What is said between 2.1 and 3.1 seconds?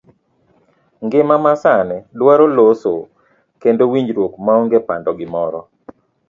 dwaro loso